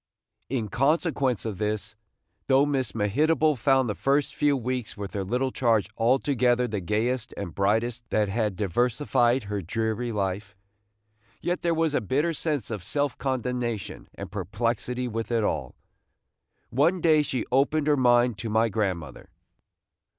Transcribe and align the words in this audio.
In 0.49 0.67
consequence 0.67 1.45
of 1.45 1.59
this, 1.59 1.95
though 2.47 2.65
Miss 2.65 2.93
Mehitable 2.95 3.55
found 3.55 3.87
the 3.87 3.93
first 3.93 4.33
few 4.33 4.57
weeks 4.57 4.97
with 4.97 5.13
her 5.13 5.23
little 5.23 5.51
charge 5.51 5.91
altogether 5.95 6.67
the 6.67 6.79
gayest 6.81 7.35
and 7.37 7.53
brightest 7.53 8.09
that 8.09 8.27
had 8.27 8.55
diversified 8.55 9.43
her 9.43 9.61
dreary 9.61 10.11
life, 10.11 10.55
yet 11.39 11.61
there 11.61 11.75
was 11.75 11.93
a 11.93 12.01
bitter 12.01 12.33
sense 12.33 12.71
of 12.71 12.83
self 12.83 13.15
condemnation 13.19 14.07
and 14.15 14.31
perplexity 14.31 15.07
with 15.07 15.29
it 15.31 15.43
all. 15.43 15.75
One 16.71 16.99
day 16.99 17.21
she 17.21 17.45
opened 17.51 17.85
her 17.85 17.95
mind 17.95 18.39
to 18.39 18.49
my 18.49 18.69
grandmother. 18.69 19.29